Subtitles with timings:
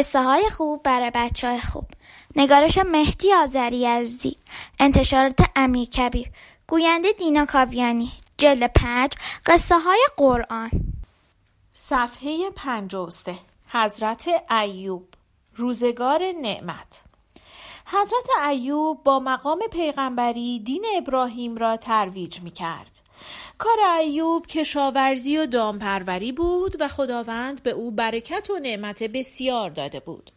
[0.00, 1.84] قصه های خوب برای بچه های خوب.
[2.36, 4.36] نگارش مهدی آذری یزدی
[4.78, 6.30] انتشارات امیر کبیر.
[6.66, 8.12] گوینده دینا کاویانی.
[8.38, 9.12] جلد پنج
[9.46, 10.70] قصه های قرآن.
[11.72, 12.50] صفحه
[13.10, 13.38] سه.
[13.68, 15.08] حضرت ایوب.
[15.54, 17.02] روزگار نعمت.
[17.86, 23.00] حضرت ایوب با مقام پیغمبری دین ابراهیم را ترویج می کرد.
[23.58, 30.00] کار ایوب کشاورزی و دامپروری بود و خداوند به او برکت و نعمت بسیار داده
[30.00, 30.30] بود.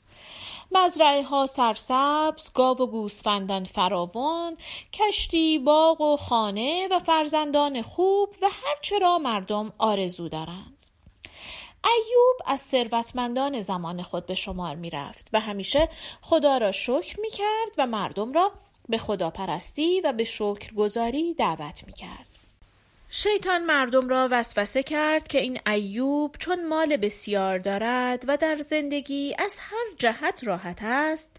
[0.71, 4.57] مزرعه ها سرسبز، گاو و گوسفندان فراوان،
[4.93, 10.83] کشتی، باغ و خانه و فرزندان خوب و هرچه را مردم آرزو دارند.
[11.85, 15.89] ایوب از ثروتمندان زمان خود به شمار می رفت و همیشه
[16.21, 18.51] خدا را شکر می کرد و مردم را
[18.89, 22.32] به خدا پرستی و به شکر گذاری دعوت می کرد.
[23.15, 29.35] شیطان مردم را وسوسه کرد که این ایوب چون مال بسیار دارد و در زندگی
[29.39, 31.29] از هر جهت راحت است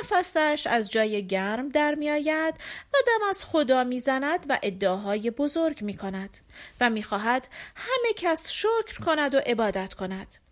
[0.00, 2.54] نفسش از جای گرم در می آید
[2.94, 6.38] و دم از خدا می زند و ادعاهای بزرگ می کند
[6.80, 10.49] و می خواهد همه کس شکر کند و عبادت کند.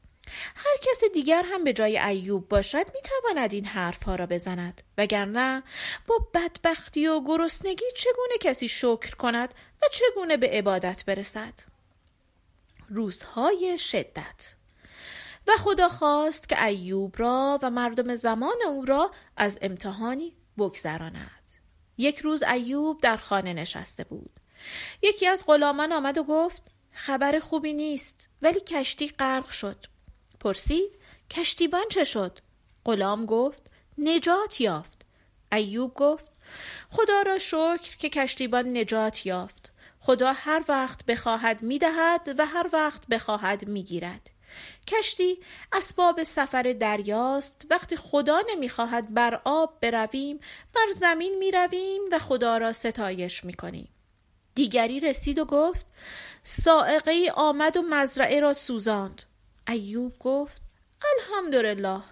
[0.54, 4.82] هر کس دیگر هم به جای ایوب باشد می تواند این حرفها را بزند.
[4.98, 5.62] وگرنه
[6.06, 11.54] با بدبختی و گرسنگی چگونه کسی شکر کند و چگونه به عبادت برسد؟
[12.88, 14.54] روزهای شدت.
[15.48, 21.52] و خدا خواست که ایوب را و مردم زمان او را از امتحانی بگذراند.
[21.98, 24.40] یک روز ایوب در خانه نشسته بود.
[25.02, 29.86] یکی از غلامان آمد و گفت خبر خوبی نیست ولی کشتی غرق شد.
[30.40, 30.98] پرسید
[31.30, 32.38] کشتیبان چه شد؟
[32.84, 35.04] غلام گفت نجات یافت.
[35.52, 36.32] ایوب گفت
[36.90, 39.72] خدا را شکر که کشتیبان نجات یافت.
[40.00, 44.30] خدا هر وقت بخواهد می‌دهد و هر وقت بخواهد می‌گیرد.
[44.86, 45.38] کشتی
[45.72, 47.66] اسباب سفر دریاست.
[47.70, 50.40] وقتی خدا نمی‌خواهد بر آب برویم
[50.74, 53.88] بر زمین می‌رویم و خدا را ستایش می‌کنیم.
[54.54, 55.86] دیگری رسید و گفت
[56.42, 59.22] سائقه آمد و مزرعه را سوزاند.
[59.68, 60.62] ایوب گفت
[61.18, 62.02] الحمدلله.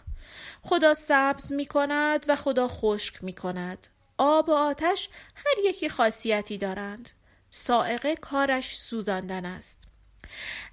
[0.63, 3.87] خدا سبز می کند و خدا خشک می کند
[4.19, 7.11] آب و آتش هر یکی خاصیتی دارند.
[7.51, 9.79] سائقه کارش سوزاندن است.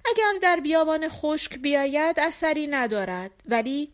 [0.04, 3.30] اگر در بیابان خشک بیاید اثری ندارد.
[3.48, 3.92] ولی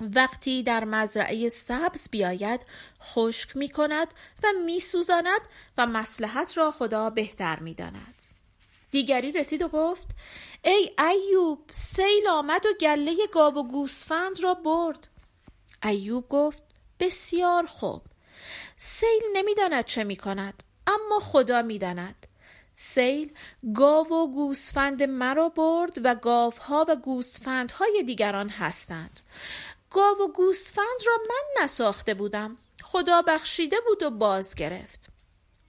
[0.00, 2.60] وقتی در مزرعه سبز بیاید
[3.02, 4.08] خشک می کند
[4.42, 5.40] و می سوزاند
[5.78, 8.17] و مسلحت را خدا بهتر می داند.
[8.90, 10.08] دیگری رسید و گفت
[10.64, 15.08] ای ایوب سیل آمد و گله گاو و گوسفند را برد.
[15.84, 16.62] ایوب گفت
[17.00, 18.02] بسیار خوب.
[18.76, 22.26] سیل نمی‌داند چه می کند اما خدا می‌داند.
[22.74, 23.32] سیل
[23.74, 29.20] گاو و گوسفند مرا برد و گاوها و گوسفندهای دیگران هستند.
[29.90, 32.56] گاو و گوسفند را من نساخته بودم.
[32.82, 35.17] خدا بخشیده بود و باز گرفت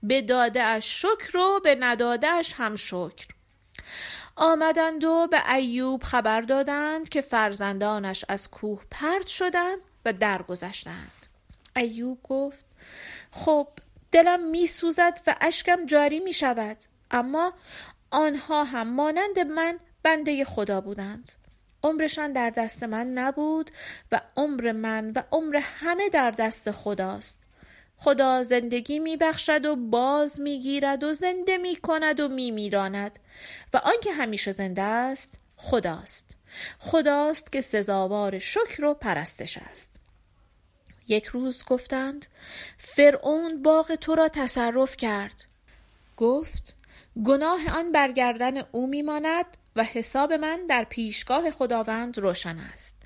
[0.02, 3.26] به داده اش شکر و به نداده اش هم شکر.
[4.36, 11.26] آمدند و به ایوب خبر دادند که فرزندانش از کوه پرت شدند و درگذشتند.
[11.76, 12.66] ایوب گفت
[13.30, 13.68] خب
[14.12, 16.76] دلم می سوزد و اشکم جاری می شود
[17.10, 17.52] اما
[18.10, 21.32] آنها هم مانند من بنده خدا بودند.
[21.82, 23.70] عمرشان در دست من نبود
[24.12, 27.38] و عمر من و عمر همه در دست خداست.
[28.02, 33.18] خدا زندگی می بخشد و باز می گیرد و زنده می کند و می میراند
[33.74, 36.30] و آنکه همیشه زنده است خداست.
[36.78, 39.96] خداست که سزاوار شکر و پرستش است.
[41.08, 42.26] یک روز گفتند
[42.78, 45.44] فرعون باغ تو را تصرف کرد.
[46.16, 46.74] گفت
[47.24, 49.46] گناه آن برگردن او میماند
[49.76, 53.02] و حساب من در پیشگاه خداوند روشن است.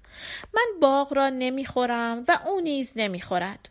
[0.55, 3.69] من باغ را نمی‌خورم و او نیز نمی‌خورد.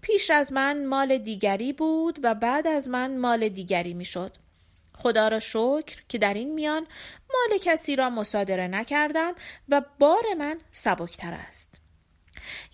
[0.00, 4.36] پیش از من مال دیگری بود و بعد از من مال دیگری می‌شد.
[4.98, 6.86] خدا را شکر که در این میان
[7.32, 9.32] مال کسی را مصادره نکردم
[9.68, 11.80] و بار من سبکتر است.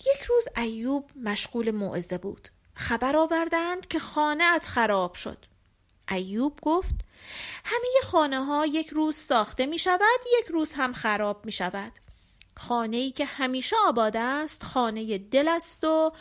[0.00, 2.48] یک روز ایوب مشغول موعظه بود.
[2.74, 5.44] خبر آوردند که خانه ات خراب شد.
[6.10, 6.94] ایوب گفت
[7.64, 11.92] همه خانه ها یک روز ساخته می شود یک روز هم خراب می شود.
[12.56, 16.12] خانه ای که همیشه آباد است خانه دل است و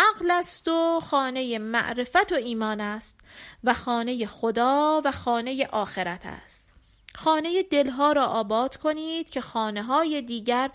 [0.00, 3.18] عقل است و خانه معرفت و ایمان است
[3.64, 6.66] و خانه خدا و خانه آخرت است.
[7.14, 10.70] خانه دلها را آباد کنید که خانه های دیگر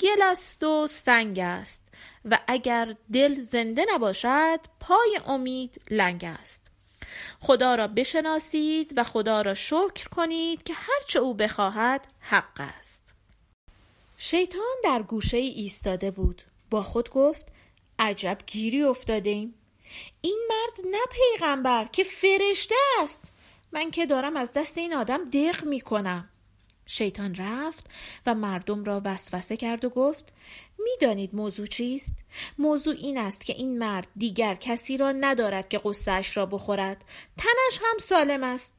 [0.00, 1.82] گل است و سنگ است
[2.24, 6.66] و اگر دل زنده نباشد پای امید لنگ است.
[7.40, 13.14] خدا را بشناسید و خدا را شکر کنید که هرچه او بخواهد حق است.
[14.16, 16.42] شیطان در گوشه ایستاده بود.
[16.70, 17.52] با خود گفت
[17.98, 19.54] عجب گیری افتاده ایم.
[20.20, 23.22] این مرد نه پیغمبر که فرشته است.
[23.72, 26.28] من که دارم از دست این آدم دق می کنم
[26.86, 27.86] شیطان رفت
[28.26, 30.32] و مردم را وسوسه کرد و گفت
[30.78, 32.12] می‌دانید موضوع چیست؟
[32.58, 37.04] موضوع این است که این مرد دیگر کسی را ندارد که قصهش را بخورد.
[37.36, 38.74] تنش هم سالم است.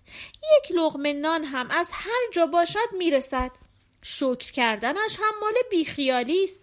[0.57, 3.51] یک لغمه نان هم از هر جا باشد می‌رسد.
[4.01, 6.61] شکر کردنش هم مال بیخیالی است.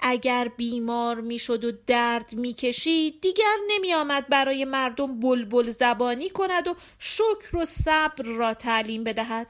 [0.00, 7.56] اگر بیمار می‌شد و درد می‌کشید دیگر نمیآمد برای مردم بلبل زبانی کند و شکر
[7.56, 9.46] و صبر را تعلیم بدهد.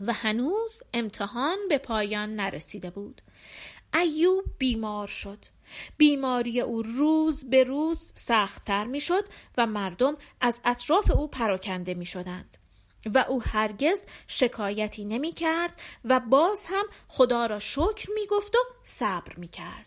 [0.00, 3.22] و هنوز امتحان به پایان نرسیده بود.
[3.94, 5.38] ایوب بیمار شد.
[5.96, 9.24] بیماری او روز به روز سختتر می‌شد
[9.58, 12.58] و مردم از اطراف او پراکنده می شدند.
[13.06, 18.58] و او هرگز شکایتی نمی کرد و باز هم خدا را شکر می گفت و
[18.82, 19.86] صبر می کرد.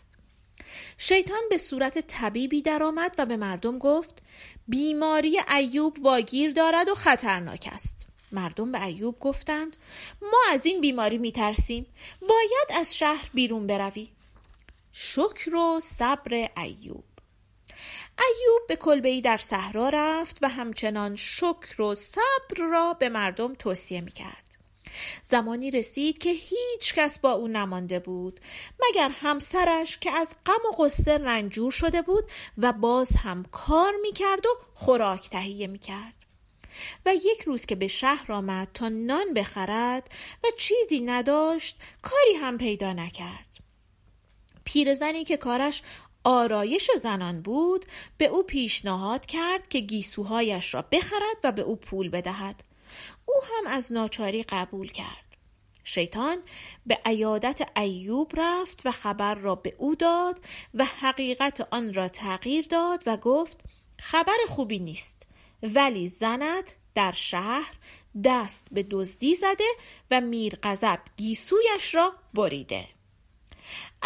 [0.98, 4.22] شیطان به صورت طبیبی درآمد و به مردم گفت
[4.68, 8.06] بیماری ایوب واگیر دارد و خطرناک است.
[8.32, 9.76] مردم به ایوب گفتند
[10.22, 11.86] ما از این بیماری می ترسیم.
[12.20, 14.08] باید از شهر بیرون بروی.
[14.92, 17.04] شکر و صبر ایوب
[18.18, 24.00] ایوب به کلبه در صحرا رفت و همچنان شکر و صبر را به مردم توصیه
[24.00, 24.46] می کرد.
[25.24, 28.40] زمانی رسید که هیچ کس با او نمانده بود
[28.84, 32.24] مگر همسرش که از غم و غصه رنجور شده بود
[32.58, 36.12] و باز هم کار می کرد و خوراک تهیه می کرد.
[37.06, 40.10] و یک روز که به شهر آمد تا نان بخرد
[40.44, 43.46] و چیزی نداشت کاری هم پیدا نکرد
[44.64, 45.82] پیرزنی که کارش
[46.26, 47.86] آرایش زنان بود
[48.18, 52.64] به او پیشنهاد کرد که گیسوهایش را بخرد و به او پول بدهد.
[53.26, 55.36] او هم از ناچاری قبول کرد.
[55.84, 56.38] شیطان
[56.86, 60.40] به عیادت ایوب رفت و خبر را به او داد
[60.74, 63.60] و حقیقت آن را تغییر داد و گفت
[63.98, 65.22] خبر خوبی نیست
[65.62, 67.74] ولی زنت در شهر
[68.24, 69.64] دست به دزدی زده
[70.10, 70.58] و میر
[71.16, 72.95] گیسویش را بریده.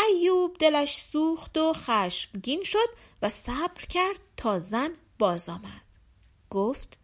[0.09, 2.89] ایوب دلش سوخت و خشمگین شد
[3.23, 5.83] و صبر کرد تا زن باز آمد.
[6.51, 6.99] گفت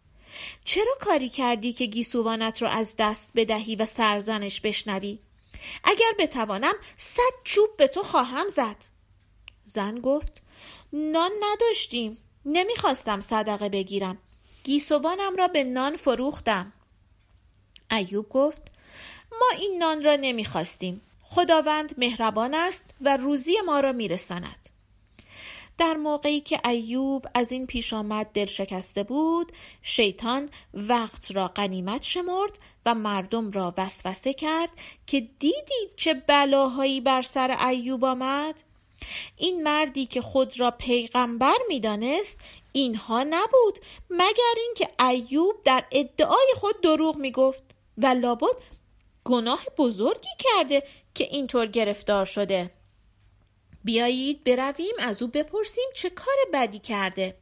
[0.65, 5.19] چرا کاری کردی که گیسوانت را از دست بدهی و سرزنش بشنوی؟
[5.83, 8.75] اگر بتوانم صد چوب به تو خواهم زد.
[9.65, 10.41] زن گفت
[10.93, 14.17] نان نداشتیم نمی‌خواستم صدقه بگیرم.
[14.63, 16.73] گیسوانم را به نان فروختم.
[17.91, 18.61] ایوب گفت
[19.31, 21.01] ما این نان را نمی‌خواستیم.
[21.29, 24.69] خداوند مهربان است و روزی ما را میرساند.
[25.77, 29.51] در موقعی که ایوب از این پیش آمد دل شکسته بود
[29.81, 34.69] شیطان وقت را غنیمت شمرد و مردم را وسوسه کرد
[35.07, 38.63] که دیدید چه بلاهایی بر سر ایوب آمد؟
[39.37, 42.39] این مردی که خود را پیغمبر می‌دانست
[42.71, 47.63] اینها نبود مگر اینکه ایوب در ادعای خود دروغ می‌گفت
[47.97, 48.55] و لابد
[49.23, 50.83] گناه بزرگی کرده
[51.17, 52.71] که اینطور گرفتار شده.
[53.83, 57.37] بیایید برویم از او بپرسیم چه کار بدی کرده.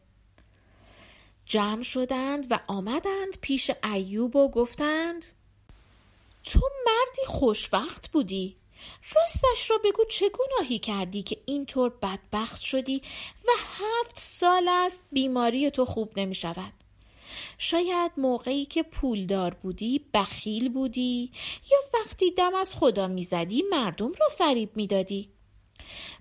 [1.46, 5.26] جمع شدند و آمدند پیش ایوب و گفتند
[6.44, 8.58] تو مردی خوشبخت بودی.
[9.16, 13.02] راستش را بگو چه گناهی کردی که اینطور بدبخت شدی
[13.48, 16.74] و هفت سال است بیماری تو خوب نمی شود
[17.58, 21.32] شاید موقعی که پولدار بودی بخیل بودی
[21.72, 25.30] یا وقتی دم از خدا می‌زدی مردم را فریب می‌دادی؟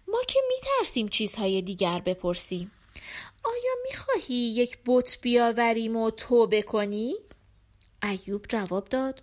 [0.08, 2.72] ما که میترسیم چیزهای دیگر بپرسیم.
[3.44, 7.14] آیا می‌خواهی یک بت بیاوریم و توبه کنی؟
[8.02, 9.22] ایوب جواب داد.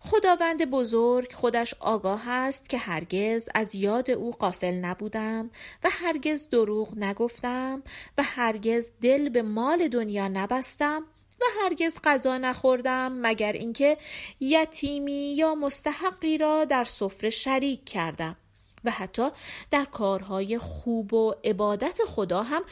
[0.00, 5.50] خداوند بزرگ خودش آگاه است که هرگز از یاد او قافل نبودم
[5.84, 7.82] و هرگز دروغ نگفتم
[8.18, 11.02] و هرگز دل به مال دنیا نبستم
[11.40, 13.98] و هرگز غذا نخوردم مگر اینکه
[14.40, 18.36] یتیمی یا مستحقی را در سفره شریک کردم
[18.84, 19.28] و حتی
[19.70, 22.62] در کارهای خوب و عبادت خدا هم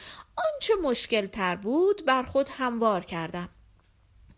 [0.53, 3.49] آنچه مشکل تر بود بر خود هموار کردم.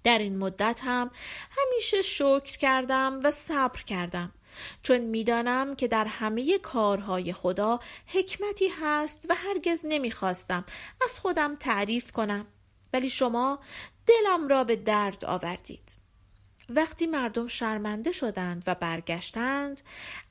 [0.04, 1.12] در این مدت هم
[1.52, 4.32] همیشه شکر کردم و صبر کردم
[4.84, 10.66] چون می‌دانم که در همه کارهای خدا حکمتی هست و هرگز نمی‌خواستم
[11.04, 12.48] از خودم تعریف کنم.
[12.94, 13.60] ولی شما
[14.08, 15.98] دلم را به درد آوردید.
[16.70, 19.82] وقتی مردم شرمنده شدند و برگشتند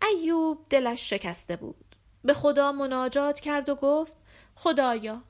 [0.09, 1.85] ایوب دلش شکسته بود.
[2.25, 4.17] به خدا مناجات کرد و گفت
[4.55, 5.23] خدایا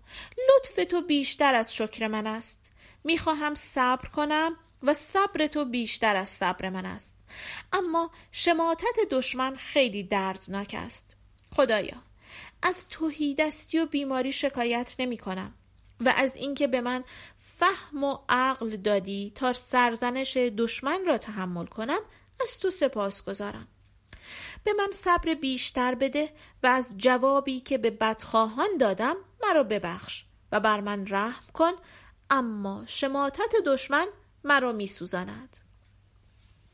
[0.48, 2.72] لطف تو بیشتر از شکر من است.
[3.04, 7.18] می‌خواهم صبر کنم و صبر تو بیشتر از صبر من است.
[7.72, 11.16] اما شماتت دشمن خیلی دردناک است.
[11.52, 12.02] خدایا
[12.62, 15.54] از توهیدستی و بیماری شکایت نمی کنم
[16.00, 17.04] و از اینکه به من
[17.58, 22.00] فهم و عقل دادی تا سرزنش دشمن را تحمل کنم
[22.40, 23.68] از تو سپاس گذارم.
[24.64, 26.30] به من صبر بیشتر بده
[26.62, 31.72] و از جوابی که به بدخواهان دادم مرا ببخش و بر من رحم کن
[32.30, 34.06] اما شماتت دشمن
[34.44, 35.56] مرا میسوزاند.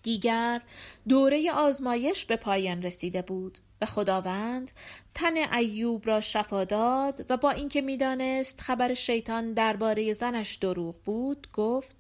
[0.02, 0.62] دیگر
[1.08, 3.58] دوره آزمایش به پایان رسیده بود.
[3.80, 4.70] و خداوند
[5.14, 11.46] تن ایوب را شفا داد و با اینکه می‌دانست خبر شیطان درباره زنش دروغ بود
[11.52, 11.96] گفت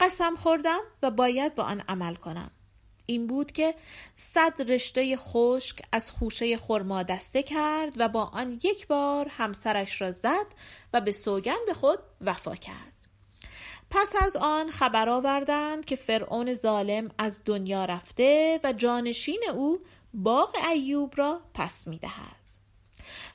[0.00, 2.50] قسم خوردم و باید با آن عمل کنم.
[3.06, 3.74] این بود که
[4.14, 10.12] صد رشته خشک از خوشه خرما دسته کرد و با آن یک بار همسرش را
[10.12, 10.46] زد
[10.92, 12.92] و به سوگند خود وفا کرد.
[13.90, 19.78] پس از آن خبر آوردند که فرعون ظالم از دنیا رفته و جانشین او
[20.16, 22.46] باغ ایوب را پس می دهد.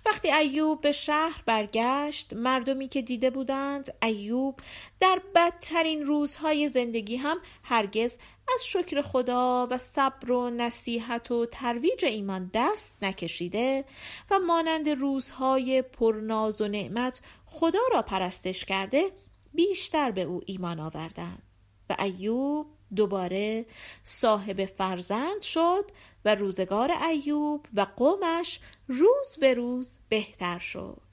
[0.05, 4.59] وقتی ایوب به شهر برگشت مردمی که دیده بودند ایوب
[4.99, 8.17] در بدترین روزهای زندگی هم هرگز
[8.55, 13.85] از شکر خدا و صبر و نصیحت و ترویج ایمان دست نکشیده
[14.31, 19.11] و مانند روزهای پرناز و نعمت خدا را پرستش کرده
[19.53, 21.43] بیشتر به او ایمان آوردند
[21.89, 23.65] و ایوب دوباره
[24.03, 25.91] صاحب فرزند شد
[26.25, 31.10] و روزگار ایوب و قومش روز به روز بهتر شد.